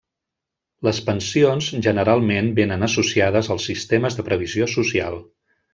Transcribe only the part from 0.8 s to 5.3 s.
Les pensions generalment vénen associades als sistemes de previsió social.